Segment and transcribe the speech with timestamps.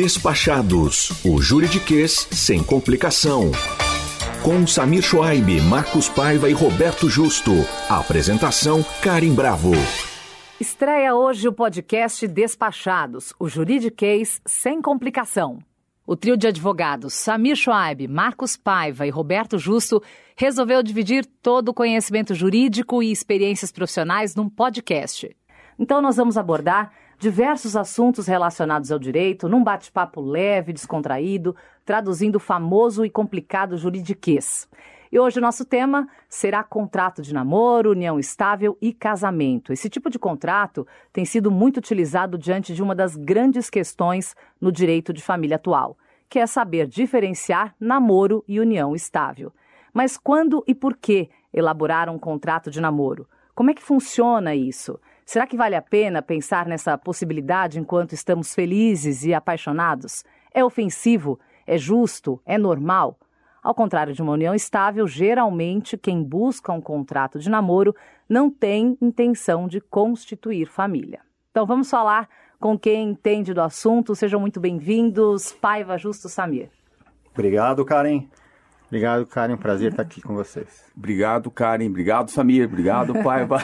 [0.00, 3.50] Despachados, o juridiquês sem complicação.
[4.44, 7.50] Com Samir Schwaib, Marcos Paiva e Roberto Justo.
[7.88, 9.72] Apresentação Karim Bravo.
[10.60, 15.58] Estreia hoje o podcast Despachados, o juridiquês sem complicação.
[16.06, 20.00] O trio de advogados Samir Schwaib, Marcos Paiva e Roberto Justo
[20.36, 25.36] resolveu dividir todo o conhecimento jurídico e experiências profissionais num podcast.
[25.76, 32.40] Então nós vamos abordar diversos assuntos relacionados ao direito num bate-papo leve, descontraído, traduzindo o
[32.40, 34.68] famoso e complicado juridiquês.
[35.10, 39.72] E hoje o nosso tema será contrato de namoro, união estável e casamento.
[39.72, 44.70] Esse tipo de contrato tem sido muito utilizado diante de uma das grandes questões no
[44.70, 45.96] direito de família atual,
[46.28, 49.52] que é saber diferenciar namoro e união estável.
[49.94, 53.26] Mas quando e por que elaborar um contrato de namoro?
[53.54, 55.00] Como é que funciona isso?
[55.28, 60.24] Será que vale a pena pensar nessa possibilidade enquanto estamos felizes e apaixonados?
[60.54, 61.38] É ofensivo?
[61.66, 62.40] É justo?
[62.46, 63.14] É normal?
[63.62, 67.94] Ao contrário de uma união estável, geralmente quem busca um contrato de namoro
[68.26, 71.20] não tem intenção de constituir família.
[71.50, 72.26] Então vamos falar
[72.58, 74.14] com quem entende do assunto.
[74.14, 76.70] Sejam muito bem-vindos, Paiva Justo Samir.
[77.34, 78.26] Obrigado, Karen.
[78.88, 79.56] Obrigado, Karen.
[79.58, 80.84] Prazer estar aqui com vocês.
[80.96, 81.86] Obrigado, Karen.
[81.86, 82.66] Obrigado, Samir.
[82.66, 83.58] Obrigado, Paiva.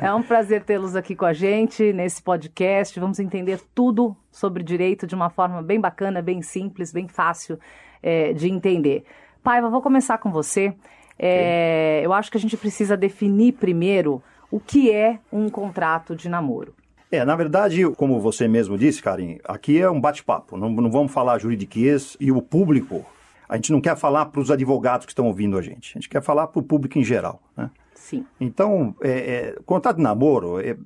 [0.00, 2.98] é um prazer tê-los aqui com a gente nesse podcast.
[3.00, 7.58] Vamos entender tudo sobre direito de uma forma bem bacana, bem simples, bem fácil
[8.00, 9.04] é, de entender.
[9.42, 10.72] Paiva, vou começar com você.
[11.18, 16.28] É, eu acho que a gente precisa definir primeiro o que é um contrato de
[16.28, 16.72] namoro.
[17.10, 20.56] É, na verdade, como você mesmo disse, Karen, aqui é um bate-papo.
[20.56, 23.04] Não, não vamos falar juridiquês e o público
[23.48, 26.08] a gente não quer falar para os advogados que estão ouvindo a gente, a gente
[26.08, 27.42] quer falar para o público em geral.
[27.56, 27.70] Né?
[28.04, 28.26] Sim.
[28.38, 30.76] Então, é, é, contrato de namoro, é,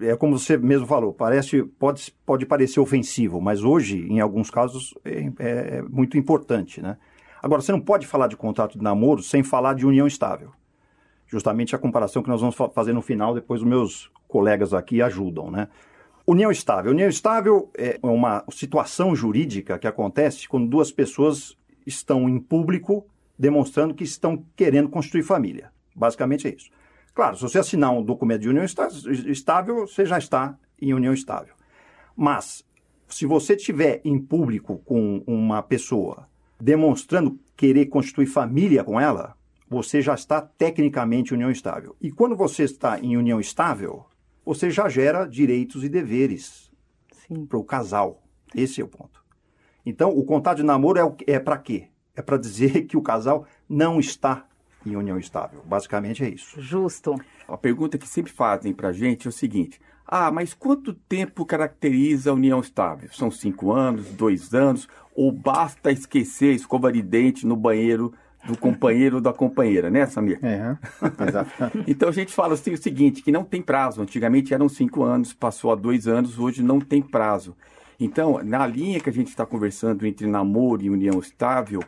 [0.00, 4.94] é, como você mesmo falou, parece, pode, pode parecer ofensivo, mas hoje, em alguns casos,
[5.04, 6.80] é, é, muito importante.
[6.80, 6.96] Né?
[7.42, 10.52] Agora, você não pode falar de contrato de namoro sem falar de união estável.
[11.26, 15.50] Justamente a comparação que nós vamos fazer no final, depois os meus colegas aqui ajudam.
[15.50, 15.66] Né?
[16.24, 16.92] União estável.
[16.92, 23.06] União estável é uma situação jurídica que acontece quando duas pessoas estão em público
[23.38, 25.72] demonstrando que estão querendo construir família.
[25.94, 26.70] Basicamente é isso.
[27.14, 31.54] Claro, se você assinar um documento de união estável, você já está em união estável.
[32.16, 32.64] Mas,
[33.08, 36.28] se você estiver em público com uma pessoa
[36.60, 39.36] demonstrando querer constituir família com ela,
[39.68, 41.96] você já está tecnicamente em união estável.
[42.00, 44.06] E quando você está em união estável,
[44.44, 46.70] você já gera direitos e deveres
[47.48, 48.22] para o casal.
[48.54, 49.22] Esse é o ponto.
[49.88, 51.84] Então, o contrato de namoro é, é para quê?
[52.14, 54.44] É para dizer que o casal não está
[54.84, 55.62] em união estável.
[55.64, 56.60] Basicamente é isso.
[56.60, 57.18] Justo.
[57.48, 61.46] A pergunta que sempre fazem para a gente é o seguinte: ah, mas quanto tempo
[61.46, 63.08] caracteriza a união estável?
[63.12, 68.12] São cinco anos, dois anos, ou basta esquecer a escova de dente no banheiro
[68.46, 70.38] do companheiro ou da companheira, né, Samir?
[70.42, 70.76] É,
[71.26, 71.50] exato.
[71.86, 74.02] então a gente fala assim, o seguinte, que não tem prazo.
[74.02, 77.56] Antigamente eram cinco anos, passou a dois anos, hoje não tem prazo.
[78.00, 81.82] Então, na linha que a gente está conversando entre namoro e união estável,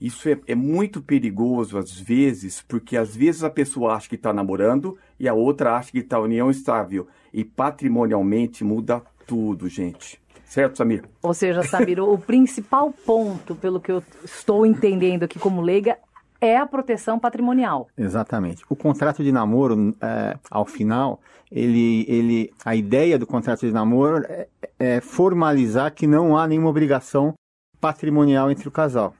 [0.00, 4.32] isso é, é, muito perigoso às vezes, porque às vezes a pessoa acha que está
[4.32, 7.06] namorando e a outra acha que está união estável.
[7.32, 10.20] E patrimonialmente muda tudo, gente.
[10.44, 11.04] Certo, Samir?
[11.22, 15.98] Ou seja, Samir, o principal ponto, pelo que eu estou entendendo aqui como leiga,
[16.44, 17.88] é a proteção patrimonial.
[17.96, 18.62] Exatamente.
[18.68, 24.24] O contrato de namoro, é, ao final, ele, ele, a ideia do contrato de namoro
[24.28, 27.34] é, é formalizar que não há nenhuma obrigação
[27.80, 29.14] patrimonial entre o casal.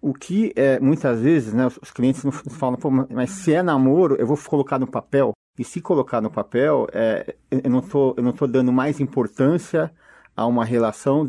[0.00, 2.78] O que é, muitas vezes, né, os clientes nos falam,
[3.10, 5.32] mas se é namoro, eu vou colocar no papel.
[5.58, 9.92] E se colocar no papel, é, eu não tô, eu não estou dando mais importância
[10.36, 11.28] a uma relação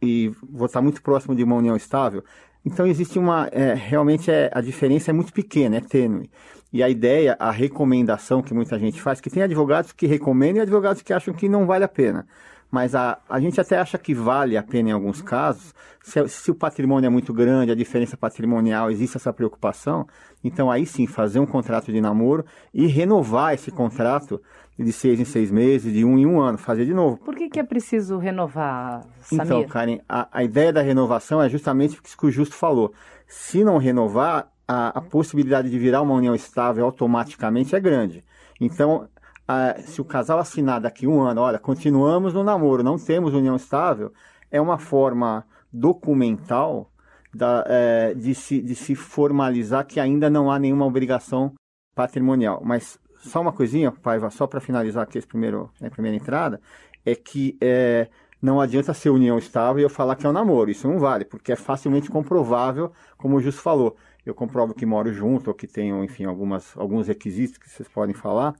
[0.00, 2.22] e vou estar muito próximo de uma união estável.
[2.64, 6.30] Então existe uma, é, realmente é, a diferença é muito pequena, é tênue.
[6.72, 10.62] E a ideia, a recomendação que muita gente faz, que tem advogados que recomendam e
[10.62, 12.26] advogados que acham que não vale a pena.
[12.70, 16.50] Mas a, a gente até acha que vale a pena em alguns casos, se, se
[16.50, 20.06] o patrimônio é muito grande, a diferença patrimonial, existe essa preocupação,
[20.42, 24.40] então aí sim, fazer um contrato de namoro e renovar esse contrato
[24.78, 27.18] de seis em seis meses, de um em um ano, fazer de novo.
[27.18, 29.44] Por que, que é preciso renovar, Samir?
[29.44, 32.92] Então, Karen, a, a ideia da renovação é justamente o que o Justo falou.
[33.26, 38.24] Se não renovar, a, a possibilidade de virar uma união estável automaticamente é grande.
[38.60, 39.08] Então,
[39.46, 43.56] a, se o casal assinar daqui um ano, olha, continuamos no namoro, não temos união
[43.56, 44.12] estável,
[44.50, 46.90] é uma forma documental
[47.34, 51.52] da, é, de, se, de se formalizar que ainda não há nenhuma obrigação
[51.94, 52.62] patrimonial.
[52.64, 56.60] Mas só uma coisinha, Paiva, só para finalizar aqui esse primeiro, a primeira entrada,
[57.04, 58.08] é que é,
[58.40, 60.70] não adianta ser união estável e eu falar que é um namoro.
[60.70, 63.96] Isso não vale, porque é facilmente comprovável, como o Justo falou.
[64.26, 68.14] Eu comprovo que moro junto ou que tenho, enfim, algumas, alguns requisitos que vocês podem
[68.14, 68.54] falar,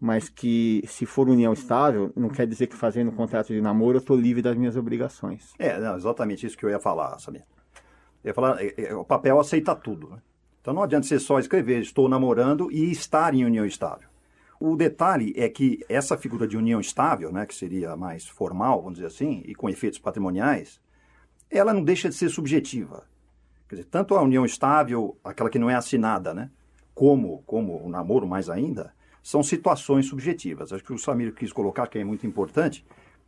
[0.00, 3.96] mas que se for união estável, não quer dizer que fazendo um contrato de namoro
[3.96, 5.52] eu estou livre das minhas obrigações.
[5.58, 7.44] É, não, exatamente isso que eu ia falar, Samir.
[8.24, 10.10] Eu ia falar, é, é, o papel aceita tudo.
[10.10, 10.18] Né?
[10.62, 14.08] Então não adianta você só escrever estou namorando e estar em união estável.
[14.60, 18.94] O detalhe é que essa figura de união estável, né, que seria mais formal, vamos
[18.94, 20.80] dizer assim, e com efeitos patrimoniais,
[21.50, 23.04] ela não deixa de ser subjetiva.
[23.68, 26.48] Quer dizer, tanto a união estável, aquela que não é assinada, né,
[26.94, 30.72] como, como o namoro mais ainda, são situações subjetivas.
[30.72, 32.86] Acho que o Samir quis colocar, que é muito importante,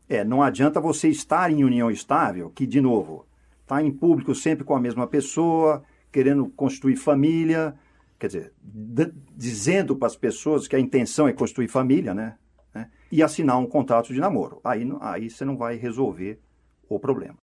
[0.09, 3.27] é, não adianta você estar em união estável, que, de novo,
[3.63, 5.83] está em público sempre com a mesma pessoa,
[6.15, 7.75] querendo construir família,
[8.21, 8.53] quer dizer,
[9.37, 12.37] dizendo para as pessoas que a intenção é construir família, né?
[12.73, 12.89] né?
[13.11, 14.61] E assinar um contrato de namoro.
[14.63, 16.41] Aí, aí você não vai resolver
[16.89, 17.35] o problema.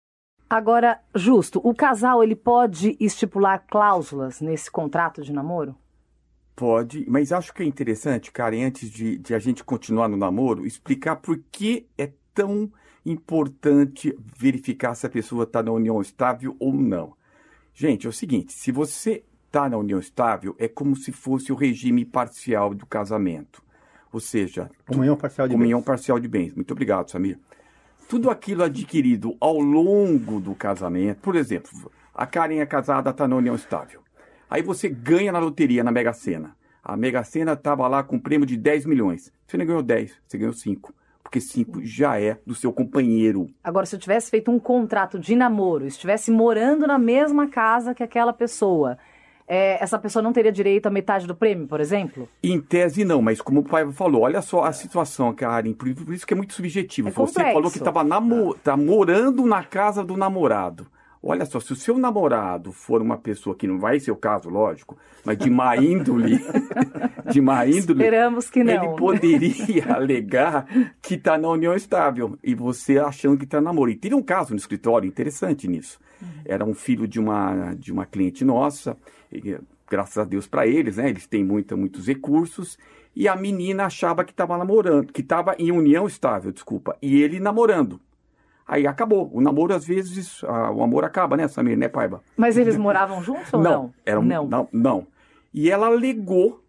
[0.48, 5.74] Agora, justo, o casal ele pode estipular cláusulas nesse contrato de namoro?
[6.54, 10.64] Pode, mas acho que é interessante, Karen, antes de, de a gente continuar no namoro,
[10.64, 12.70] explicar por que é tão
[13.04, 17.18] importante verificar se a pessoa está na união estável ou não.
[17.80, 21.54] Gente, é o seguinte: se você está na união estável, é como se fosse o
[21.54, 23.62] regime parcial do casamento.
[24.12, 25.86] Ou seja, comunhão parcial de comunhão bens.
[25.86, 26.54] parcial de bens.
[26.54, 27.38] Muito obrigado, Samir.
[28.06, 33.36] Tudo aquilo adquirido ao longo do casamento, por exemplo, a Karen é casada, está na
[33.36, 34.02] união estável.
[34.50, 36.54] Aí você ganha na loteria, na Mega Sena.
[36.84, 39.32] A Mega Sena estava lá com um prêmio de 10 milhões.
[39.46, 40.92] Você não ganhou 10, você ganhou 5
[41.30, 43.48] porque cinco já é do seu companheiro.
[43.62, 48.02] Agora, se eu tivesse feito um contrato de namoro, estivesse morando na mesma casa que
[48.02, 48.98] aquela pessoa,
[49.46, 52.28] é, essa pessoa não teria direito à metade do prêmio, por exemplo?
[52.42, 56.12] Em tese, não, mas como o pai falou, olha só a situação, Karen, por, por
[56.12, 57.08] isso que é muito subjetivo.
[57.08, 60.88] É Você falou que estava namo tá morando na casa do namorado.
[61.22, 64.48] Olha só, se o seu namorado for uma pessoa que não vai ser o caso,
[64.48, 66.40] lógico, mas de má índole,
[67.30, 68.72] de má índole, Esperamos que não.
[68.72, 70.66] ele poderia alegar
[71.02, 73.90] que está na união estável e você achando que está namoro.
[73.90, 76.00] E teve um caso no escritório interessante nisso.
[76.22, 76.28] Uhum.
[76.44, 78.96] Era um filho de uma, de uma cliente nossa,
[79.30, 79.58] e,
[79.90, 81.10] graças a Deus para eles, né?
[81.10, 82.78] Eles têm muita, muitos recursos.
[83.14, 87.40] E a menina achava que estava namorando, que estava em união estável, desculpa, e ele
[87.40, 88.00] namorando.
[88.70, 89.28] Aí acabou.
[89.32, 92.22] O namoro, às vezes, a, o amor acaba, né, Samir, né, Paiva?
[92.36, 93.70] Mas eles moravam juntos ou não?
[93.70, 94.46] Não, era um, não.
[94.46, 95.06] não, não.
[95.52, 96.62] E ela alegou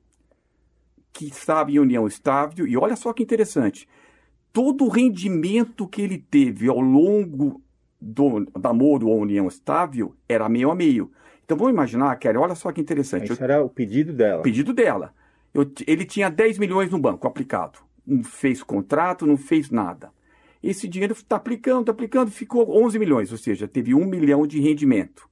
[1.13, 3.87] que estava em união estável, e olha só que interessante.
[4.51, 7.61] Todo o rendimento que ele teve ao longo
[8.01, 11.11] do namoro ou união estável era meio a meio.
[11.45, 13.31] Então vamos imaginar, Kelly, olha só que interessante.
[13.31, 14.39] Isso era o pedido dela.
[14.39, 15.13] O pedido dela.
[15.53, 17.77] Eu, ele tinha 10 milhões no banco aplicado.
[18.07, 20.09] Não fez contrato, não fez nada.
[20.63, 24.59] Esse dinheiro está aplicando, está aplicando, ficou 11 milhões, ou seja, teve 1 milhão de
[24.59, 25.27] rendimento.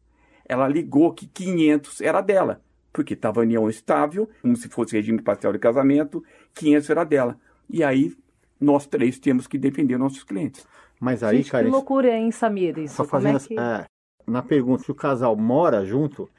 [0.48, 2.62] Ela ligou que 500 era dela,
[2.92, 6.24] porque estava em união estável, como se fosse regime parcial de casamento,
[6.56, 7.38] 500 era dela.
[7.70, 8.16] E aí
[8.60, 10.66] nós três temos que defender nossos clientes.
[11.00, 12.78] Mas aí, Gente, cara, que loucura, hein, Samir?
[12.78, 13.58] Isso, só fazendo, é que...
[13.58, 13.86] é,
[14.28, 16.30] na pergunta se o casal mora junto,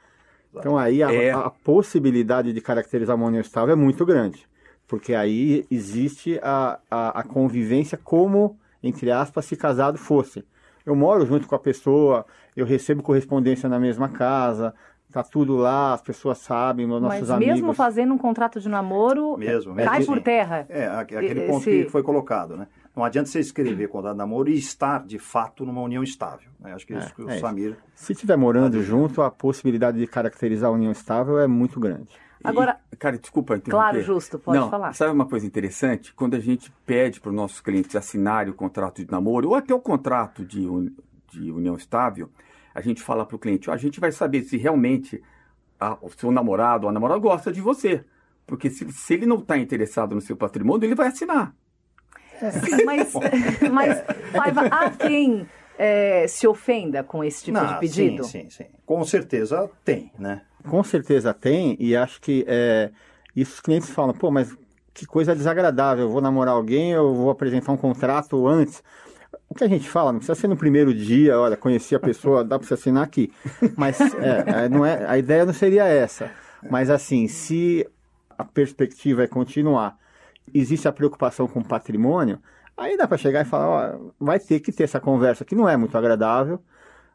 [0.53, 1.31] então aí a, é...
[1.31, 4.45] a possibilidade de caracterizar uma união estável é muito grande.
[4.87, 10.43] Porque aí existe a, a, a convivência como entre aspas, se casado fosse.
[10.85, 12.25] Eu moro junto com a pessoa,
[12.55, 14.73] eu recebo correspondência na mesma casa,
[15.11, 17.47] tá tudo lá, as pessoas sabem, nossos Mas amigos.
[17.47, 20.65] Mas mesmo fazendo um contrato de namoro, mesmo, mesmo cai por terra.
[20.69, 21.83] É, aquele ponto Esse...
[21.83, 22.67] que foi colocado, né?
[22.95, 26.49] Não adianta você escrever contrato de namoro e estar, de fato, numa união estável.
[26.59, 26.73] Né?
[26.73, 27.77] Acho que é, isso que o é Samir...
[27.95, 32.09] Se estiver morando tá junto, a possibilidade de caracterizar a união estável é muito grande.
[32.43, 33.91] Agora, e, cara, desculpa interromper.
[33.91, 34.93] Claro, justo, pode Não, falar.
[34.93, 36.13] Sabe uma coisa interessante?
[36.13, 39.73] Quando a gente pede para os nossos clientes assinarem o contrato de namoro ou até
[39.73, 40.67] o contrato de,
[41.31, 42.29] de união estável,
[42.73, 45.21] a gente fala para o cliente, a gente vai saber se realmente
[45.79, 48.03] a, o seu namorado ou a namorada gosta de você.
[48.45, 51.53] Porque se, se ele não está interessado no seu patrimônio, ele vai assinar.
[52.39, 53.13] Sim, mas,
[53.71, 58.23] mas Paiva, há quem é, se ofenda com esse tipo não, de pedido?
[58.23, 58.65] Sim, sim, sim.
[58.85, 60.41] Com certeza tem, né?
[60.67, 62.91] Com certeza tem, e acho que é,
[63.35, 64.55] isso os clientes falam, pô, mas
[64.93, 68.83] que coisa desagradável, eu vou namorar alguém, eu vou apresentar um contrato antes.
[69.49, 72.43] O que a gente fala, não precisa ser no primeiro dia, olha, conheci a pessoa,
[72.43, 73.31] dá para você assinar aqui.
[73.75, 76.31] Mas é, é, não é, a ideia não seria essa.
[76.69, 77.87] Mas assim, se
[78.37, 79.97] a perspectiva é continuar,
[80.53, 82.39] existe a preocupação com o patrimônio,
[82.77, 85.67] aí dá para chegar e falar, ó, vai ter que ter essa conversa que não
[85.67, 86.59] é muito agradável,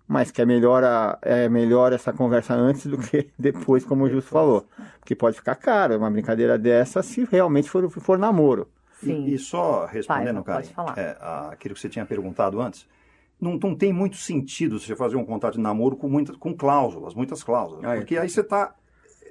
[0.06, 4.10] mas que é melhor, a, é melhor essa conversa antes do que depois, como o
[4.10, 4.66] Justo falou.
[5.00, 8.68] Porque pode ficar caro uma brincadeira dessa se realmente for, for namoro.
[9.02, 11.16] E, e, só respondendo, Pai, cara, é,
[11.52, 12.86] aquilo que você tinha perguntado antes,
[13.40, 17.14] não, não tem muito sentido você fazer um contrato de namoro com, muitas, com cláusulas,
[17.14, 17.84] muitas cláusulas.
[17.84, 17.98] Ah, é.
[17.98, 18.74] porque aí você está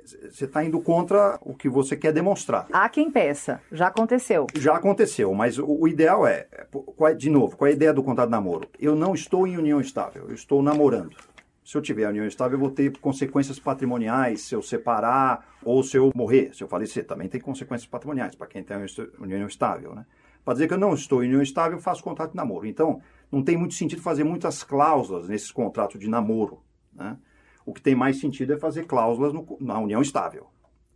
[0.06, 2.68] você está indo contra o que você quer demonstrar.
[2.72, 3.62] Há quem peça.
[3.72, 4.48] Já aconteceu.
[4.56, 8.04] Já aconteceu, mas o, o ideal é, é, de novo, qual é a ideia do
[8.04, 8.70] contrato de namoro?
[8.80, 11.16] Eu não estou em união estável, eu estou namorando.
[11.64, 15.98] Se eu tiver união estável, eu vou ter consequências patrimoniais se eu separar ou se
[15.98, 17.06] eu morrer, se eu falecer.
[17.06, 18.78] Também tem consequências patrimoniais para quem tem
[19.20, 20.06] união estável, né?
[20.44, 22.68] Para dizer que eu não estou em união estável, eu faço contrato de namoro.
[22.68, 26.62] Então, não tem muito sentido fazer muitas cláusulas nesses contratos de namoro,
[26.94, 27.18] né?
[27.66, 30.48] O que tem mais sentido é fazer cláusulas no, na união estável.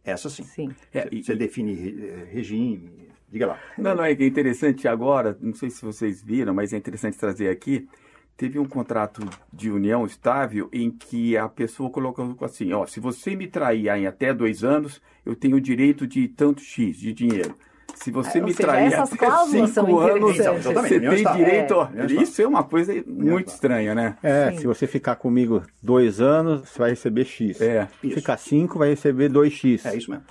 [0.03, 0.43] Essa sim.
[0.43, 0.69] Sim.
[0.93, 3.09] É, Você e- você define re- regime.
[3.31, 3.59] Diga lá.
[3.77, 7.17] Não, não, é que é interessante agora, não sei se vocês viram, mas é interessante
[7.17, 7.87] trazer aqui.
[8.35, 9.21] Teve um contrato
[9.51, 14.07] de união estável em que a pessoa colocou assim, ó, se você me trair em
[14.07, 17.55] até dois anos, eu tenho o direito de tanto X de dinheiro.
[18.01, 20.39] Se você É, me trair essas até cláusulas são cinco anos.
[20.39, 21.45] Exatamente, você tem estável.
[21.45, 21.89] direito.
[21.95, 24.15] É, isso é uma coisa muito estranha, né?
[24.23, 24.57] É, Sim.
[24.59, 27.59] se você ficar comigo dois anos, você vai receber X.
[27.59, 27.87] É.
[27.99, 28.15] Se Isso.
[28.15, 29.85] ficar cinco, vai receber 2X.
[29.85, 30.23] É isso mesmo.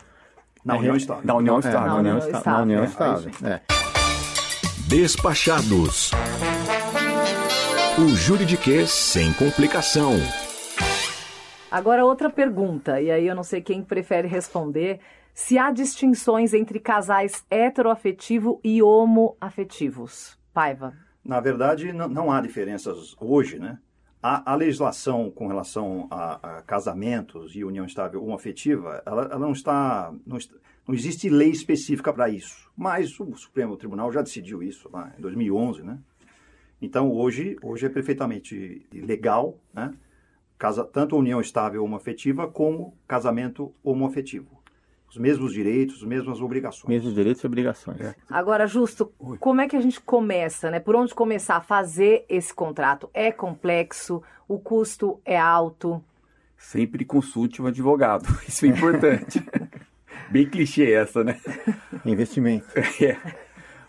[0.65, 1.23] Na É, união é, estável.
[1.25, 1.81] Na união É, estável.
[1.81, 2.53] na Na união estável.
[2.53, 3.31] Na união estável.
[3.45, 3.61] É, É.
[4.89, 6.11] Despachados.
[7.99, 10.13] O juridiquês sem complicação.
[11.71, 15.01] Agora, outra pergunta, e aí eu não sei quem prefere responder.
[15.41, 20.37] Se há distinções entre casais heteroafetivo e homoafetivos?
[20.53, 20.93] Paiva.
[21.25, 23.79] Na verdade, não, não há diferenças hoje, né?
[24.21, 29.53] A, a legislação com relação a, a casamentos e união estável homoafetiva, ela, ela não
[29.53, 30.39] está, não
[30.89, 32.69] não existe lei específica para isso.
[32.77, 36.01] Mas o Supremo Tribunal já decidiu isso lá em 2011, né?
[36.83, 39.95] Então hoje, hoje é perfeitamente legal, né?
[40.59, 44.58] Casa, tanto união estável homoafetiva como casamento homoafetivo.
[45.11, 46.87] Os mesmos direitos, as mesmas obrigações.
[46.87, 48.15] Mesmos direitos e obrigações.
[48.29, 49.07] Agora, Justo,
[49.41, 50.81] como é que a gente começa, né?
[50.81, 53.09] Por onde começar a fazer esse contrato?
[53.15, 54.23] É complexo?
[54.47, 56.03] O custo é alto?
[56.59, 58.27] Sempre consulte um advogado.
[58.47, 59.43] Isso é importante.
[60.31, 61.41] Bem clichê essa, né?
[62.05, 62.67] Investimento.
[63.01, 63.17] É.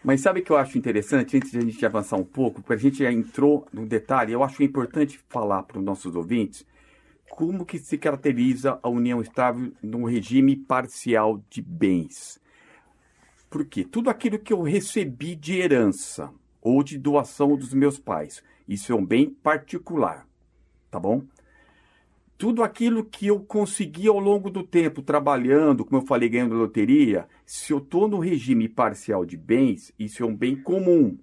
[0.02, 2.74] Mas sabe o que eu acho interessante, antes de a gente avançar um pouco, porque
[2.74, 6.66] a gente já entrou no detalhe, eu acho importante falar para os nossos ouvintes
[7.30, 12.40] como que se caracteriza a união estável num regime parcial de bens.
[13.50, 13.84] Por quê?
[13.84, 16.32] Tudo aquilo que eu recebi de herança
[16.62, 20.28] ou de doação dos meus pais, isso é um bem particular,
[20.92, 21.24] tá bom?
[22.40, 27.28] tudo aquilo que eu consegui ao longo do tempo trabalhando, como eu falei, ganhando loteria,
[27.46, 31.18] se eu estou no regime parcial de bens, isso é um bem comum.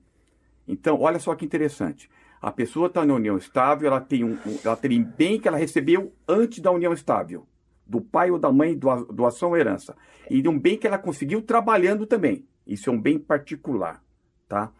[0.69, 2.11] Então, olha só que interessante.
[2.41, 6.13] A pessoa está na união estável, ela tem um, ela tem bem que ela recebeu
[6.29, 7.47] antes da união estável,
[7.87, 9.97] do pai ou da mãe, doa- doação ou herança.
[10.31, 12.45] E de um bem que ela conseguiu trabalhando também.
[12.67, 14.03] Isso é um bem particular,
[14.49, 14.73] tá?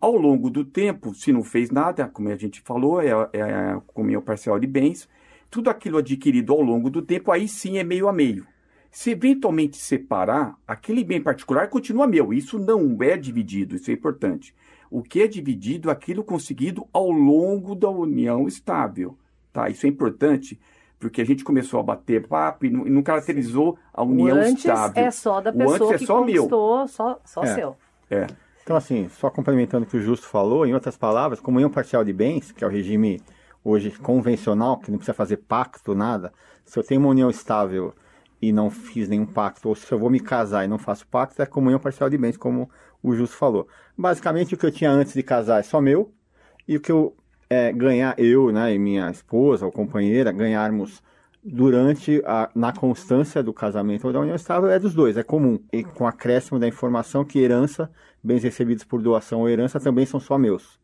[0.00, 3.80] Ao longo do tempo, se não fez nada, como a gente falou, é, é a
[3.86, 5.08] comunhão parcial de bens,
[5.50, 8.46] tudo aquilo adquirido ao longo do tempo, aí sim é meio a meio.
[8.90, 12.32] Se eventualmente separar, aquele bem particular continua meu.
[12.32, 14.54] Isso não é dividido, isso é importante.
[14.90, 19.16] O que é dividido é aquilo conseguido ao longo da união estável.
[19.52, 19.68] Tá?
[19.68, 20.58] Isso é importante
[20.98, 24.40] porque a gente começou a bater papo e não, e não caracterizou a união o
[24.40, 25.04] antes estável.
[25.04, 26.42] é só da O pessoa antes é que só meu.
[26.42, 27.54] conquistou, só, só É.
[27.54, 27.76] seu.
[28.10, 28.26] É.
[28.64, 32.12] Então, assim, só complementando o que o Justo falou, em outras palavras, comunhão parcial de
[32.12, 33.20] bens, que é o regime
[33.64, 36.32] hoje convencional, que não precisa fazer pacto, nada.
[36.64, 37.94] Se eu tenho uma união estável
[38.42, 41.40] e não fiz nenhum pacto, ou se eu vou me casar e não faço pacto,
[41.40, 42.68] é comunhão parcial de bens, como
[43.02, 43.68] o Justo falou.
[43.96, 46.12] Basicamente, o que eu tinha antes de casar é só meu,
[46.66, 47.16] e o que eu
[47.48, 51.02] é, ganhar, eu né, e minha esposa ou companheira, ganharmos
[51.42, 55.58] durante a, na constância do casamento ou da união estável é dos dois, é comum.
[55.72, 57.90] E com acréscimo da informação que herança,
[58.22, 60.78] bens recebidos por doação ou herança também são só meus.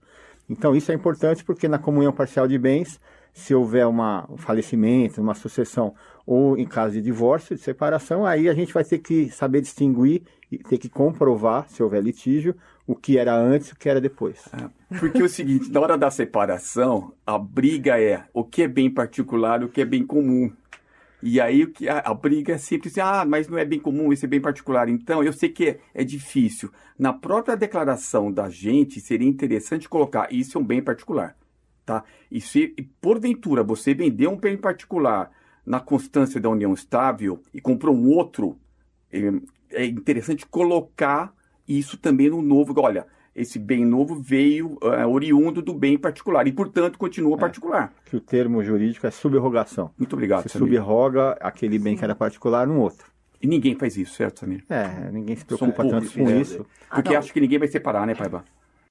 [0.48, 3.00] Então isso é importante porque na comunhão parcial de bens,
[3.34, 5.92] se houver uma, um falecimento, uma sucessão
[6.24, 10.22] ou em caso de divórcio, de separação, aí a gente vai ter que saber distinguir
[10.50, 12.54] e ter que comprovar, se houver litígio,
[12.86, 14.48] o que era antes e o que era depois.
[15.00, 18.88] Porque é o seguinte, na hora da separação, a briga é o que é bem
[18.88, 20.50] particular o que é bem comum.
[21.22, 23.80] E aí o que a, a briga é sempre assim, ah, mas não é bem
[23.80, 24.88] comum, isso é bem particular.
[24.88, 26.70] Então, eu sei que é, é difícil.
[26.98, 31.34] Na própria declaração da gente, seria interessante colocar, isso é um bem particular.
[31.84, 32.02] Tá?
[32.30, 35.30] E se, e porventura, você vendeu um bem particular
[35.66, 38.58] na constância da união estável e comprou um outro,
[39.12, 39.32] é,
[39.70, 41.32] é interessante colocar
[41.68, 42.74] isso também no novo.
[42.80, 47.92] Olha, esse bem novo veio é, oriundo do bem particular e, portanto, continua particular.
[48.04, 49.90] Que o termo jurídico é subrogação.
[49.98, 50.80] Muito obrigado, Você Samir.
[50.80, 53.12] subroga aquele bem que era particular num outro.
[53.42, 54.64] E ninguém faz isso, certo, Samir?
[54.70, 56.64] É, ninguém se preocupa tanto com é, isso.
[56.88, 57.18] Porque não.
[57.18, 58.44] acho que ninguém vai separar, né, Paiva?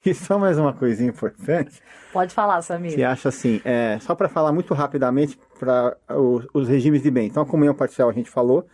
[0.05, 1.81] E só mais uma coisinha importante.
[2.11, 2.93] Pode falar, Samir.
[2.93, 7.27] Que acha assim, é, só para falar muito rapidamente para os, os, regimes de bem.
[7.27, 8.67] Então, a comunhão parcial a gente falou,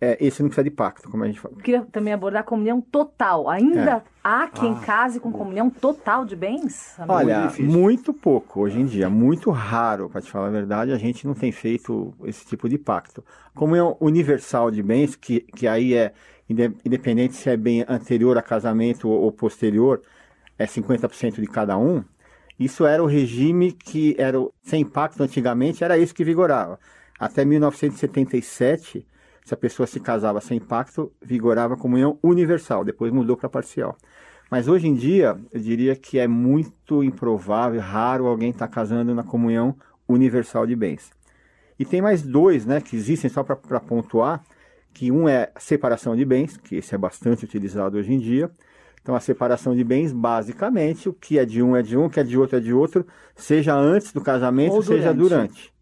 [0.00, 1.56] é, esse não precisa de pacto, como a gente falou.
[1.58, 3.48] Queria também abordar a comunhão total.
[3.48, 4.02] Ainda é.
[4.24, 6.96] há quem ah, case com comunhão total de bens?
[7.06, 10.98] Olha, muito, muito pouco hoje em dia, muito raro, para te falar a verdade, a
[10.98, 13.24] gente não tem feito esse tipo de pacto.
[13.54, 16.12] Comunhão universal de bens, que, que aí é
[16.84, 20.02] independente se é bem anterior a casamento ou posterior,
[20.58, 22.04] é 50% de cada um.
[22.58, 26.78] Isso era o regime que era sem pacto antigamente, era isso que vigorava.
[27.18, 29.06] Até 1977,
[29.44, 33.96] se a pessoa se casava sem pacto, vigorava a comunhão universal, depois mudou para parcial.
[34.50, 39.14] Mas hoje em dia, eu diria que é muito improvável, raro alguém estar tá casando
[39.14, 39.76] na comunhão
[40.08, 41.10] universal de bens.
[41.78, 44.42] E tem mais dois, né, que existem só para pontuar,
[44.94, 48.50] que um é separação de bens, que esse é bastante utilizado hoje em dia.
[49.06, 52.10] Então, a separação de bens, basicamente, o que é de um é de um, o
[52.10, 55.72] que é de outro é de outro, seja antes do casamento, Ou seja durante.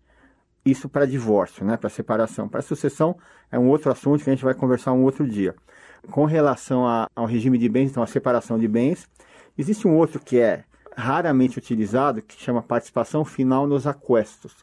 [0.63, 1.79] Isso para divórcio, né?
[1.79, 2.51] para separação.
[2.51, 3.17] Para sucessão,
[3.51, 5.55] é um outro assunto que a gente vai conversar um outro dia.
[6.11, 9.09] Com relação a, ao regime de bens, então, a separação de bens,
[9.57, 10.63] existe um outro que é
[10.95, 14.55] raramente utilizado, que chama participação final nos aquestos.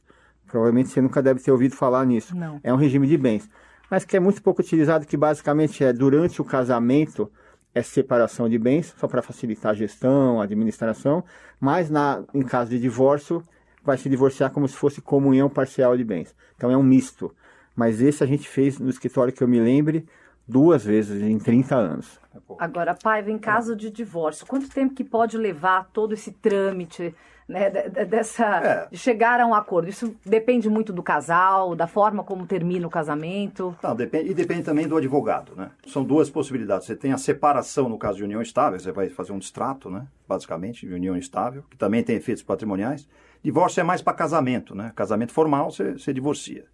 [0.46, 2.38] Provavelmente você nunca deve ter ouvido falar nisso.
[2.38, 2.60] Não.
[2.64, 3.50] É um regime de bens
[3.92, 7.30] mas que é muito pouco utilizado, que basicamente é durante o casamento
[7.74, 11.24] é separação de bens, só para facilitar a gestão, a administração,
[11.60, 13.44] mas na, em caso de divórcio,
[13.84, 16.36] vai se divorciar como se fosse comunhão parcial de bens.
[16.56, 17.34] Então é um misto.
[17.76, 20.06] Mas esse a gente fez no escritório que eu me lembre
[20.52, 22.20] duas vezes em 30 anos.
[22.60, 27.16] Agora, Paiva, em caso de divórcio, quanto tempo que pode levar todo esse trâmite
[27.48, 28.88] né, dessa, é.
[28.92, 29.90] de chegar a um acordo.
[29.90, 33.76] Isso depende muito do casal, da forma como termina o casamento.
[33.82, 35.54] Não, depende, e depende também do advogado.
[35.56, 35.72] Né?
[35.88, 36.86] São duas possibilidades.
[36.86, 40.06] Você tem a separação no caso de união estável, você vai fazer um distrato, né?
[40.28, 43.08] basicamente, de união estável, que também tem efeitos patrimoniais.
[43.44, 44.92] Divórcio é mais para casamento, né?
[44.96, 46.66] Casamento formal, você, você divorcia.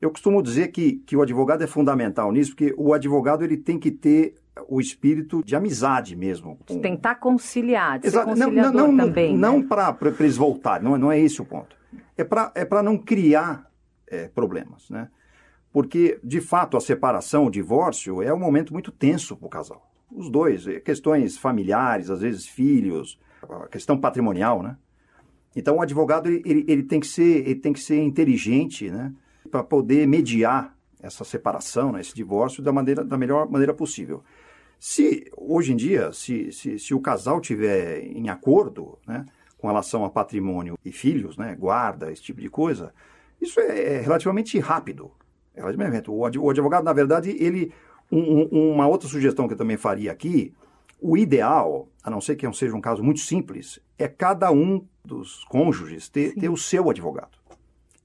[0.00, 3.78] Eu costumo dizer que, que o advogado é fundamental nisso, porque o advogado ele tem
[3.78, 4.34] que ter
[4.68, 6.58] o espírito de amizade mesmo.
[6.66, 6.80] Com...
[6.80, 8.34] Tentar conciliar, de Exato.
[8.34, 9.36] não, não, não, também.
[9.36, 9.66] Não né?
[9.68, 11.76] para eles voltarem, não, não é esse o ponto.
[12.16, 13.70] É para é não criar
[14.06, 15.08] é, problemas, né?
[15.72, 19.88] Porque, de fato, a separação, o divórcio, é um momento muito tenso para o casal.
[20.10, 24.76] Os dois, é, questões familiares, às vezes filhos, a questão patrimonial, né?
[25.54, 29.12] Então, o advogado, ele, ele, ele tem, que ser, ele tem que ser inteligente, né?
[29.50, 34.22] Para poder mediar essa separação, né, esse divórcio da, maneira, da melhor maneira possível.
[34.78, 39.26] Se, hoje em dia, se, se, se o casal tiver em acordo, né,
[39.58, 42.92] com relação a patrimônio e filhos, né, guarda, esse tipo de coisa,
[43.40, 45.10] isso é, é relativamente rápido.
[45.54, 47.72] É relativamente, o advogado, na verdade, ele.
[48.12, 50.52] Um, um, uma outra sugestão que eu também faria aqui,
[51.00, 55.44] o ideal, a não ser que seja um caso muito simples, é cada um dos
[55.44, 57.38] cônjuges ter, ter o seu advogado.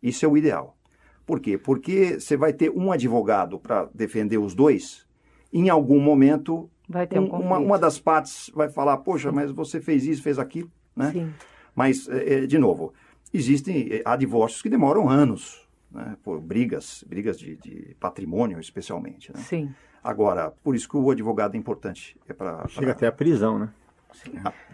[0.03, 0.77] Isso é o ideal.
[1.25, 1.57] Por quê?
[1.57, 5.05] Porque você vai ter um advogado para defender os dois
[5.51, 6.69] em algum momento,
[7.13, 11.11] um uma, uma, das partes vai falar, poxa, mas você fez isso, fez aquilo, né?
[11.11, 11.33] Sim.
[11.73, 12.93] Mas, é, é de novo,
[13.33, 16.17] existem, é, há divórcios que demoram anos, né?
[16.23, 19.39] Por brigas, brigas de, de patrimônio, especialmente, né?
[19.39, 19.73] Sim.
[20.03, 22.17] Agora, por isso que o advogado é importante.
[22.27, 22.91] É pra, Chega pra...
[22.91, 23.69] até a prisão, né?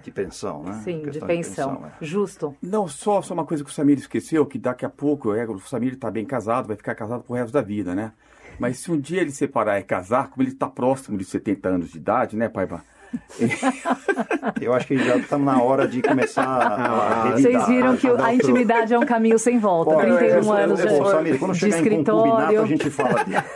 [0.04, 0.82] De pensão, né?
[0.84, 1.20] Sim, de pensão.
[1.20, 1.86] de pensão.
[1.86, 2.06] É.
[2.06, 2.56] Justo.
[2.62, 5.60] Não, só, só uma coisa que o Samir esqueceu, que daqui a pouco é, o
[5.60, 8.12] Samir está bem casado, vai ficar casado pro resto da vida, né?
[8.60, 11.92] Mas se um dia ele separar e casar, como ele está próximo de 70 anos
[11.92, 12.84] de idade, né, Paiva?
[14.62, 18.34] Eu acho que já estamos na hora de começar a, a Vocês viram que a
[18.34, 19.92] intimidade é um caminho sem volta.
[19.92, 22.62] Pô, 31 é, anos é, é, Samir, quando de escritório.
[22.62, 23.38] a gente fala dele.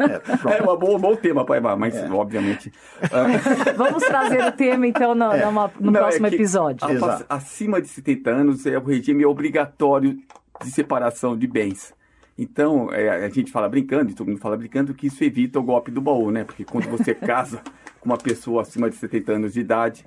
[0.00, 2.10] É, é um bom, bom tema, Paiva, mas é.
[2.10, 2.72] obviamente...
[3.76, 5.44] Vamos trazer o tema, então, no, é.
[5.44, 6.86] numa, no Não, próximo episódio.
[7.28, 10.18] A, acima de 70 anos, é o regime obrigatório
[10.62, 11.92] de separação de bens.
[12.38, 15.62] Então, é, a gente fala brincando, e todo mundo fala brincando, que isso evita o
[15.62, 16.42] golpe do baú, né?
[16.44, 17.60] Porque quando você casa
[18.00, 20.04] com uma pessoa acima de 70 anos de idade,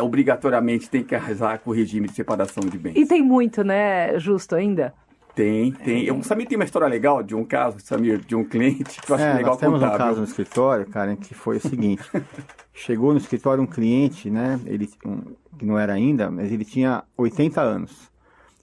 [0.00, 2.96] obrigatoriamente tem que arrasar com o regime de separação de bens.
[2.96, 4.94] E tem muito, né, Justo, ainda?
[5.34, 6.04] Tem, tem.
[6.04, 9.16] Eu, Samir tem uma história legal de um caso, Samir, de um cliente que eu
[9.16, 12.08] acho é, legal nós temos contar, um caso no escritório, cara, que foi o seguinte.
[12.72, 15.22] chegou no escritório um cliente, né, ele, um,
[15.58, 18.12] que não era ainda, mas ele tinha 80 anos.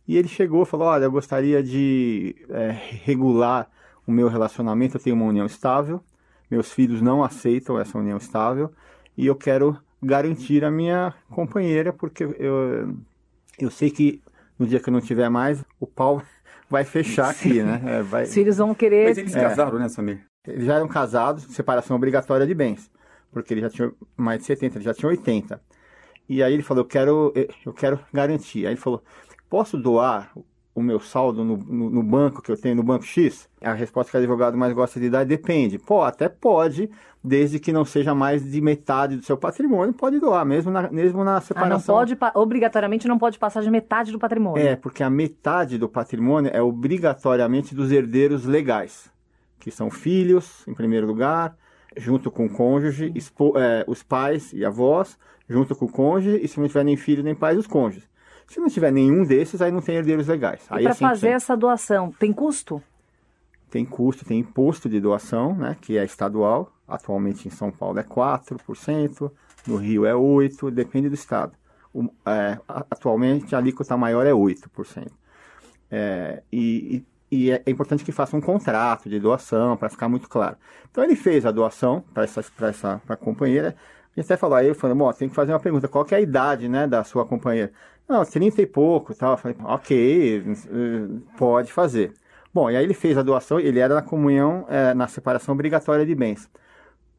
[0.07, 3.69] E ele chegou e falou: Olha, eu gostaria de é, regular
[4.07, 4.97] o meu relacionamento.
[4.97, 6.01] Eu tenho uma união estável,
[6.51, 8.71] meus filhos não aceitam essa união estável
[9.17, 12.95] e eu quero garantir a minha companheira, porque eu,
[13.57, 14.21] eu sei que
[14.59, 16.21] no dia que eu não tiver mais, o pau
[16.69, 17.81] vai fechar aqui, né?
[17.85, 18.23] É, vai...
[18.23, 19.07] Os filhos vão querer.
[19.07, 20.25] Mas eles casaram, né, Samir?
[20.45, 22.91] Eles já eram casados, separação obrigatória de bens,
[23.31, 25.61] porque ele já tinha mais de 70, ele já tinha 80.
[26.27, 27.33] E aí ele falou, eu quero,
[27.65, 28.65] eu quero garantir.
[28.65, 29.03] Aí ele falou,
[29.49, 30.31] posso doar
[30.73, 33.49] o meu saldo no, no, no, banco que eu tenho, no banco X?
[33.62, 35.77] A resposta que o advogado mais gosta de dar depende.
[35.77, 36.89] Pô, até pode,
[37.23, 41.23] desde que não seja mais de metade do seu patrimônio, pode doar, mesmo na, mesmo
[41.23, 41.97] na separação.
[41.97, 44.65] Ah, não pode, obrigatoriamente não pode passar de metade do patrimônio.
[44.65, 49.12] É, porque a metade do patrimônio é obrigatoriamente dos herdeiros legais,
[49.60, 51.55] que são filhos, em primeiro lugar,
[51.97, 55.17] junto com o cônjuge, expo, é, os pais e avós,
[55.49, 58.10] junto com o cônjuge, e se não tiver nem filho nem pai, os cônjuges.
[58.51, 60.61] Se não tiver nenhum desses, aí não tem herdeiros legais.
[60.65, 62.83] E para fazer essa doação, tem custo?
[63.69, 66.69] Tem custo, tem imposto de doação, né, que é estadual.
[66.85, 69.31] Atualmente em São Paulo é 4%,
[69.65, 71.53] no Rio é 8%, depende do estado.
[71.93, 75.07] O, é, atualmente a alíquota maior é 8%.
[75.89, 80.57] É, e, e, é, importante que faça um contrato de doação para ficar muito claro.
[80.91, 83.77] Então ele fez a doação para essa, essa pra companheira.
[84.15, 86.21] A gente até falou, aí falei, tem que fazer uma pergunta, qual que é a
[86.21, 87.71] idade né, da sua companheira?
[88.07, 89.31] Não, 30 e pouco, tal.
[89.33, 90.43] Eu falei, ok,
[91.37, 92.13] pode fazer.
[92.53, 96.05] Bom, e aí ele fez a doação, ele era na comunhão, é, na separação obrigatória
[96.05, 96.49] de bens.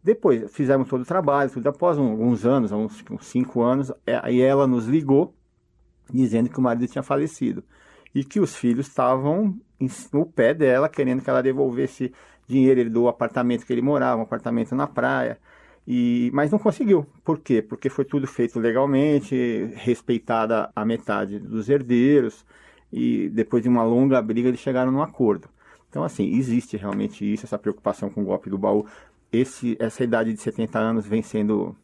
[0.05, 4.43] Depois, fizemos todo o trabalho, tudo após alguns anos, uns, uns cinco anos, é, aí
[4.43, 5.35] ela nos ligou,
[6.13, 7.65] dizendo que o marido tinha falecido.
[8.15, 9.59] E que os filhos estavam
[10.13, 12.13] no pé dela, querendo que ela devolvesse
[12.47, 15.39] dinheiro do apartamento que ele morava, um apartamento na praia.
[15.87, 17.07] E, mas não conseguiu.
[17.25, 17.61] Por quê?
[17.61, 22.45] Porque foi tudo feito legalmente, respeitada a metade dos herdeiros,
[22.93, 25.49] e depois de uma longa briga eles chegaram num acordo.
[25.89, 28.87] Então, assim, existe realmente isso, essa preocupação com o golpe do baú.
[29.31, 31.77] Esse, essa idade de 70 anos vem sendo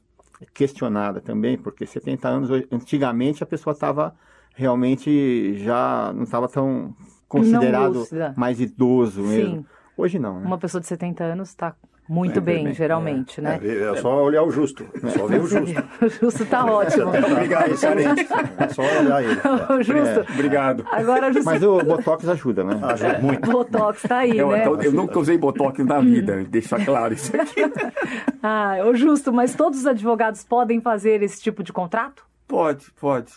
[0.55, 4.15] questionada também, porque 70 anos, antigamente a pessoa estava
[4.55, 6.95] realmente já não estava tão
[7.29, 8.05] considerado
[8.37, 9.57] mais idoso mesmo.
[9.59, 9.67] Sim.
[9.97, 10.47] Hoje não, né?
[10.47, 11.77] Uma pessoa de 70 anos está
[12.09, 13.43] muito é, bem, bem, geralmente, é.
[13.43, 13.61] né?
[13.63, 14.87] É, é, só olhar o justo.
[15.03, 15.85] É só ver o justo.
[16.01, 17.09] o justo tá ótimo.
[17.09, 18.27] Obrigado, excelente.
[18.59, 19.41] É só olhar ele.
[19.71, 20.21] O justo.
[20.21, 20.85] É, obrigado.
[20.91, 21.45] Agora, justo...
[21.45, 22.81] Mas o Botox ajuda, né?
[22.83, 23.51] Ajuda muito.
[23.51, 24.67] Botox tá aí, eu, né?
[24.67, 27.61] Eu, eu nunca usei Botox na vida, deixar claro isso aqui.
[28.43, 32.25] ah, o justo, mas todos os advogados podem fazer esse tipo de contrato?
[32.47, 33.33] Pode, pode.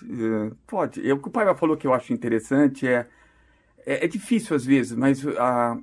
[0.66, 1.06] Pode.
[1.06, 3.06] Eu, o que o pai falou que eu acho interessante é,
[3.86, 5.78] é, é difícil às vezes, mas a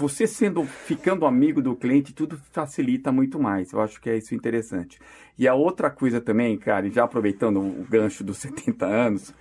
[0.00, 3.70] você sendo ficando amigo do cliente, tudo facilita muito mais.
[3.70, 4.98] Eu acho que é isso interessante.
[5.38, 9.34] E a outra coisa também, cara, já aproveitando o gancho dos 70 anos,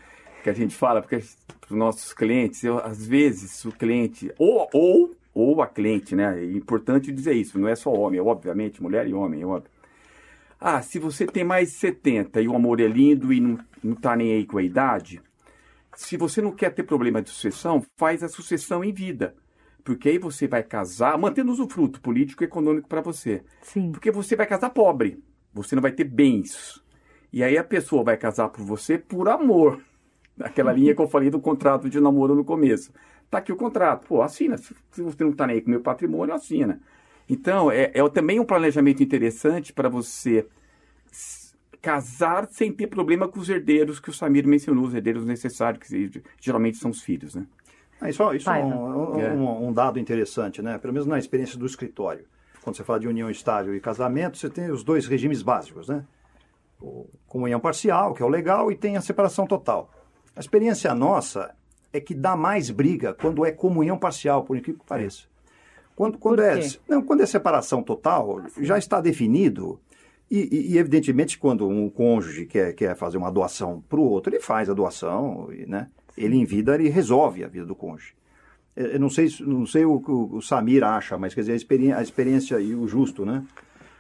[0.43, 1.24] que a gente fala, porque
[1.62, 6.38] para os nossos clientes, eu, às vezes o cliente, ou, ou, ou a cliente, né?
[6.38, 9.72] É importante dizer isso, não é só homem, é obviamente, mulher e homem, é óbvio.
[10.60, 13.95] Ah, se você tem mais de 70 e o amor é lindo e não, não
[13.95, 15.22] tá nem aí com a idade,
[15.95, 19.36] se você não quer ter problema de sucessão, faz a sucessão em vida.
[19.89, 23.41] Porque aí você vai casar, mantendo usufruto político e econômico para você.
[23.63, 23.91] Sim.
[23.91, 25.19] Porque você vai casar pobre.
[25.52, 26.80] Você não vai ter bens.
[27.34, 29.82] E aí a pessoa vai casar por você por amor.
[30.39, 32.93] Aquela linha que eu falei do contrato de namoro no começo.
[33.32, 34.06] Tá aqui o contrato.
[34.08, 34.60] Pô, assina.
[34.60, 36.80] Se você não está nem aí com meu patrimônio, assina.
[37.28, 40.45] Então, é, é também um planejamento interessante para você
[41.82, 46.21] casar sem ter problema com os herdeiros que o Samir mencionou, os herdeiros necessários, que
[46.39, 47.47] geralmente são os filhos, né?
[48.02, 49.32] Ah, isso, isso é um, um, é.
[49.34, 50.78] um, dado interessante, né?
[50.78, 52.26] Pelo menos na experiência do escritório.
[52.64, 56.04] Quando você fala de união estável e casamento, você tem os dois regimes básicos, né?
[56.82, 59.92] O comunhão parcial, que é o legal, e tem a separação total.
[60.36, 61.54] A experiência nossa
[61.92, 65.24] é que dá mais briga quando é comunhão parcial, por incrível que pareça.
[65.96, 66.58] Quando, quando, é,
[66.88, 69.82] não, quando é separação total, já está definido.
[70.32, 74.34] E, e, e, evidentemente, quando um cônjuge quer, quer fazer uma doação para o outro,
[74.34, 75.90] ele faz a doação, né?
[76.20, 78.14] Ele em vida ele resolve a vida do cônjuge.
[78.76, 81.98] Eu não sei, não sei o que o, Samir acha, mas quer dizer, a experiência,
[81.98, 83.44] a experiência e o justo, né?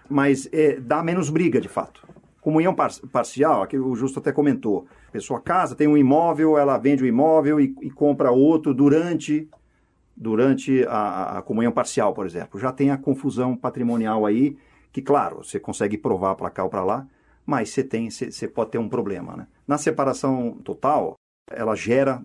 [0.09, 2.07] Mas é, dá menos briga, de fato.
[2.41, 4.87] Comunhão par parcial, aqui o Justo até comentou.
[5.09, 9.47] A pessoa casa, tem um imóvel, ela vende o imóvel e, e compra outro durante,
[10.15, 12.59] durante a, a, comunhão parcial, por exemplo.
[12.59, 14.57] Já tem a confusão patrimonial aí,
[14.91, 17.05] que, claro, você consegue provar para cá ou para lá,
[17.45, 19.35] mas você, tem, você, você pode ter um problema.
[19.35, 19.47] Né?
[19.67, 21.18] Na separação total,
[21.51, 22.21] ela gera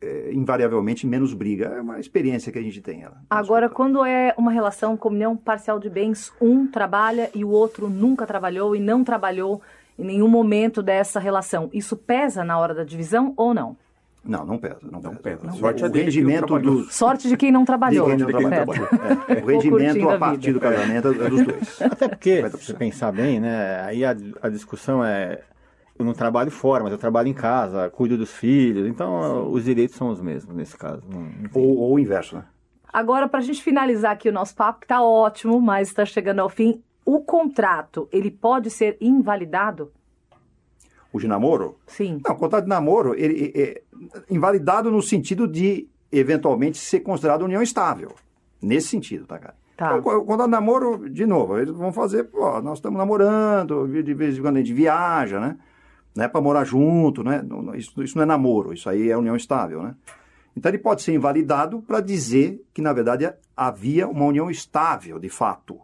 [0.00, 1.66] é, invariavelmente menos briga.
[1.66, 3.02] É uma experiência que a gente tem.
[3.02, 7.88] Ela, Agora, quando é uma relação comunhão parcial de bens, um trabalha e o outro
[7.88, 9.62] nunca trabalhou e não trabalhou
[9.98, 13.76] em nenhum momento dessa relação, isso pesa na hora da divisão ou não?
[14.22, 14.78] Não, não pesa.
[14.82, 15.40] Não, não pesa.
[15.44, 15.54] Não.
[15.54, 16.84] Sorte o é dele rendimento do...
[16.90, 18.14] Sorte de quem não trabalhou.
[18.14, 18.88] De quem não trabalhou.
[19.28, 19.42] É.
[19.42, 21.82] O rendimento a partir do casamento é dos dois.
[21.82, 25.40] Até porque, se você pensar bem, né, aí a, a discussão é
[25.98, 28.86] eu não trabalho fora, mas eu trabalho em casa, cuido dos filhos.
[28.88, 29.52] Então, Sim.
[29.52, 31.02] os direitos são os mesmos nesse caso.
[31.54, 32.44] Ou, ou, o inverso, né?
[32.92, 36.40] Agora, para a gente finalizar aqui o nosso papo, que está ótimo, mas está chegando
[36.40, 39.92] ao fim, o contrato, ele pode ser invalidado?
[41.12, 41.78] O de namoro?
[41.86, 42.20] Sim.
[42.26, 43.82] Não, o contrato de namoro, ele é
[44.30, 48.12] invalidado no sentido de, eventualmente, ser considerado união estável.
[48.60, 49.54] Nesse sentido, tá, cara?
[49.76, 49.98] Tá.
[49.98, 54.14] Então, o contrato de namoro, de novo, eles vão fazer, pô, nós estamos namorando, de
[54.14, 55.56] vez em quando a gente viaja, né?
[56.16, 57.44] Né para morar junto, né?
[57.74, 59.94] Isso, isso não é namoro, isso aí é união estável, né?
[60.56, 65.28] Então ele pode ser invalidado para dizer que, na verdade, havia uma união estável, de
[65.28, 65.78] fato,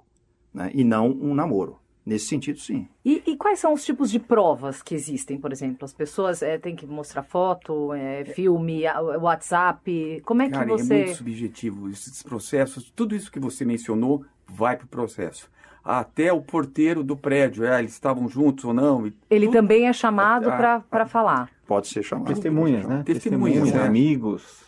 [0.53, 0.71] né?
[0.73, 1.79] e não um namoro.
[2.05, 2.89] Nesse sentido, sim.
[3.05, 5.85] E, e quais são os tipos de provas que existem, por exemplo?
[5.85, 8.83] As pessoas eh, têm que mostrar foto, eh, filme,
[9.21, 10.21] WhatsApp.
[10.25, 10.95] Como é que Cara, você.
[10.95, 11.89] é muito subjetivo.
[11.89, 15.51] Esses processos, tudo isso que você mencionou vai para o processo.
[15.85, 19.07] Até o porteiro do prédio, é, eles estavam juntos ou não.
[19.07, 21.51] e Ele tudo- também é chamado Ah, para falar.
[21.67, 22.29] Pode ser chamado.
[22.29, 23.03] Testemunhas, né?
[23.05, 23.87] Testemunhas, Testemunhas, né?
[23.89, 24.63] amigos.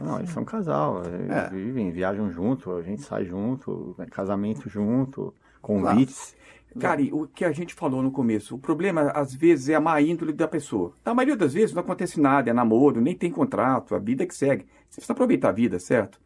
[0.00, 1.50] Não, eles são casal, eles É.
[1.50, 6.34] vivem, viajam junto, a gente sai junto, né, casamento junto, convites.
[6.78, 9.80] Cara, e o que a gente falou no começo, o problema às vezes é a
[9.80, 10.92] má índole da pessoa.
[11.04, 14.34] Na maioria das vezes não acontece nada, é namoro, nem tem contrato, a vida que
[14.34, 14.64] segue.
[14.88, 16.18] Você precisa aproveitar a vida, certo?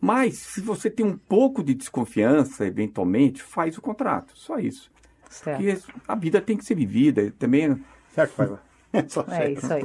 [0.00, 4.90] Mas se você tem um pouco de desconfiança, eventualmente, faz o contrato, só isso.
[5.30, 5.62] Certo.
[5.62, 7.82] Porque a vida tem que ser vivida, também
[8.14, 8.62] Certo, Paiva?
[9.34, 9.82] É isso aí.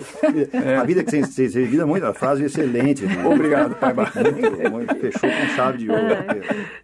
[0.80, 3.06] A vida que que ser vivida, muita frase excelente.
[3.06, 3.26] né?
[3.26, 3.94] Obrigado, pai.
[3.94, 6.02] Muito, muito, fechou com chave de ouro.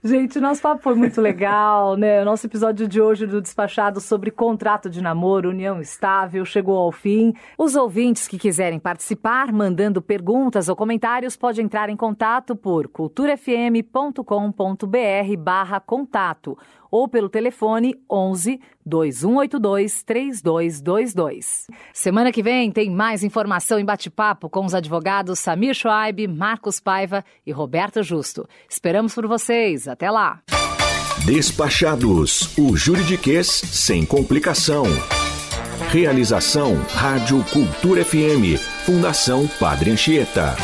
[0.04, 2.22] Gente, nosso papo foi muito legal, né?
[2.22, 6.92] O nosso episódio de hoje do Despachado sobre contrato de namoro, união estável, chegou ao
[6.92, 7.34] fim.
[7.58, 15.38] Os ouvintes que quiserem participar, mandando perguntas ou comentários, pode entrar em contato por culturafm.com.br
[15.38, 16.58] barra contato
[16.90, 21.68] ou pelo telefone 11 2182 3222.
[21.94, 27.24] Semana que vem tem mais informação em bate-papo com os advogados Samir Schwaib, Marcos Paiva
[27.46, 28.48] e Roberto Justo.
[28.70, 29.88] Esperamos por vocês.
[29.88, 30.42] Até lá!
[31.26, 34.84] Despachados, o juridiquês sem complicação.
[35.90, 40.56] Realização Rádio Cultura FM, Fundação Padre Anchieta.